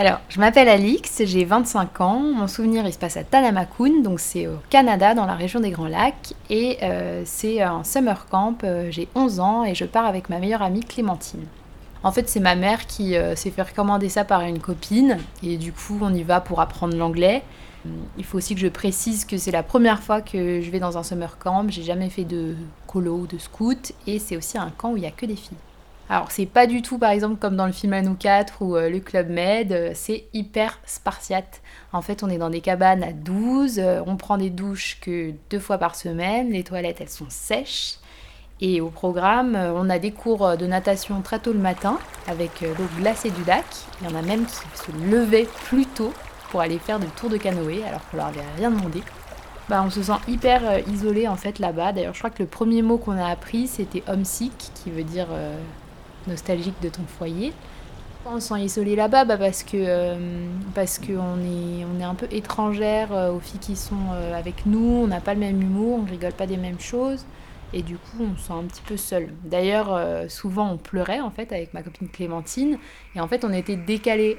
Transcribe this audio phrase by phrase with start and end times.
[0.00, 2.20] Alors, je m'appelle Alix, j'ai 25 ans.
[2.20, 5.72] Mon souvenir, il se passe à Tanamakun, donc c'est au Canada, dans la région des
[5.72, 6.32] Grands Lacs.
[6.48, 8.64] Et euh, c'est un summer camp.
[8.64, 11.44] Euh, j'ai 11 ans et je pars avec ma meilleure amie Clémentine.
[12.02, 15.18] En fait, c'est ma mère qui euh, s'est fait recommander ça par une copine.
[15.42, 17.42] Et du coup, on y va pour apprendre l'anglais.
[18.16, 20.96] Il faut aussi que je précise que c'est la première fois que je vais dans
[20.96, 21.66] un summer camp.
[21.68, 22.54] J'ai jamais fait de
[22.86, 23.92] colo ou de scout.
[24.06, 25.58] Et c'est aussi un camp où il n'y a que des filles.
[26.12, 28.90] Alors c'est pas du tout par exemple comme dans le film Anou 4 ou euh,
[28.90, 31.62] le Club Med, euh, c'est hyper spartiate.
[31.92, 35.32] En fait on est dans des cabanes à 12, euh, on prend des douches que
[35.50, 37.98] deux fois par semaine, les toilettes elles sont sèches.
[38.60, 42.88] Et au programme, on a des cours de natation très tôt le matin avec l'eau
[42.98, 43.64] glacée du lac.
[44.02, 46.12] Il y en a même qui se levaient plus tôt
[46.50, 49.02] pour aller faire des tours de canoë alors qu'on leur avait rien demandé.
[49.70, 51.92] Bah, on se sent hyper isolé en fait là-bas.
[51.92, 55.28] D'ailleurs, je crois que le premier mot qu'on a appris c'était homesick, qui veut dire
[56.26, 57.52] nostalgique de ton foyer.
[58.26, 59.24] On se sent isolé là-bas?
[59.24, 61.08] Bah parce que euh, parce qu'on
[61.40, 65.06] est, on est un peu étrangère euh, aux filles qui sont euh, avec nous, on
[65.06, 67.24] n'a pas le même humour, on rigole pas des mêmes choses.
[67.72, 69.28] Et du coup on se sent un petit peu seul.
[69.44, 69.96] D'ailleurs
[70.28, 72.78] souvent on pleurait en fait avec ma copine Clémentine.
[73.14, 74.36] Et en fait on était décalés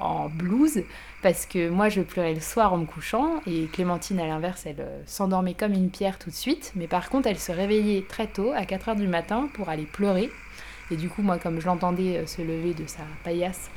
[0.00, 0.82] en blues
[1.22, 3.34] parce que moi je pleurais le soir en me couchant.
[3.46, 6.72] Et Clémentine à l'inverse elle s'endormait comme une pierre tout de suite.
[6.74, 10.28] Mais par contre elle se réveillait très tôt à 4h du matin pour aller pleurer
[10.90, 13.70] et du coup, moi, comme je l'entendais euh, se lever de sa paillasse,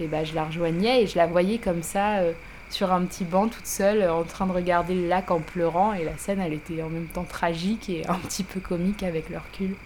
[0.00, 2.32] et ben, je la rejoignais et je la voyais comme ça euh,
[2.70, 5.92] sur un petit banc toute seule en train de regarder le lac en pleurant.
[5.92, 9.28] Et la scène, elle était en même temps tragique et un petit peu comique avec
[9.28, 9.76] le recul.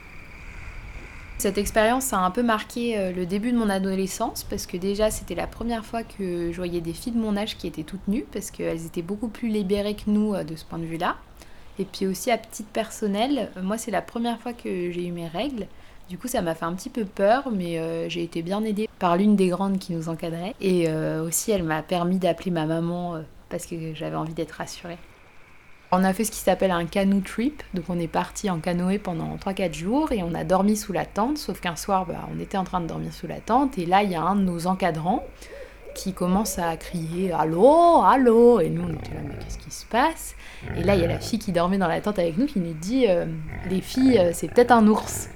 [1.38, 5.10] Cette expérience a un peu marqué euh, le début de mon adolescence parce que déjà
[5.10, 8.08] c'était la première fois que je voyais des filles de mon âge qui étaient toutes
[8.08, 11.16] nues parce qu'elles étaient beaucoup plus libérées que nous de ce point de vue-là.
[11.78, 15.28] Et puis aussi à petite personnelle, moi c'est la première fois que j'ai eu mes
[15.28, 15.66] règles
[16.08, 18.88] du coup, ça m'a fait un petit peu peur, mais euh, j'ai été bien aidée
[18.98, 20.54] par l'une des grandes qui nous encadrait.
[20.60, 24.52] Et euh, aussi, elle m'a permis d'appeler ma maman euh, parce que j'avais envie d'être
[24.52, 24.98] rassurée.
[25.92, 28.98] On a fait ce qui s'appelle un canoe trip, donc on est parti en canoë
[28.98, 32.40] pendant 3-4 jours et on a dormi sous la tente, sauf qu'un soir bah, on
[32.40, 34.40] était en train de dormir sous la tente et là il y a un de
[34.40, 35.24] nos encadrants
[35.96, 39.84] qui commence à crier Allô, allô Et nous on était là, mais qu'est-ce qui se
[39.86, 40.36] passe?
[40.76, 42.60] Et là il y a la fille qui dormait dans la tente avec nous qui
[42.60, 43.06] nous dit
[43.70, 45.28] Les filles, c'est peut-être un ours.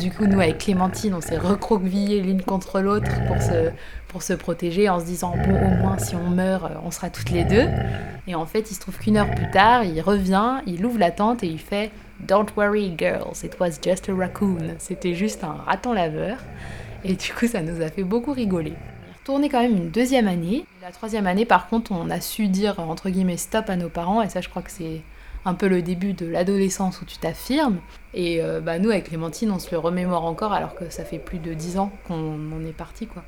[0.00, 3.70] Du coup, nous, avec Clémentine, on s'est recroquevillés l'une contre l'autre pour se,
[4.08, 7.30] pour se protéger en se disant, bon, au moins, si on meurt, on sera toutes
[7.30, 7.66] les deux.
[8.26, 11.10] Et en fait, il se trouve qu'une heure plus tard, il revient, il ouvre la
[11.10, 11.90] tente et il fait
[12.20, 14.74] Don't worry, girls, it was just a raccoon.
[14.78, 16.38] C'était juste un raton laveur.
[17.04, 18.74] Et du coup, ça nous a fait beaucoup rigoler.
[19.28, 20.64] Retourné quand même une deuxième année.
[20.80, 24.22] La troisième année, par contre, on a su dire, entre guillemets, stop à nos parents.
[24.22, 25.02] Et ça, je crois que c'est
[25.44, 27.76] un peu le début de l'adolescence où tu t'affirmes.
[28.14, 31.18] Et euh, bah, nous, avec Clémentine, on se le remémore encore alors que ça fait
[31.18, 33.22] plus de dix ans qu'on est parti, quoi.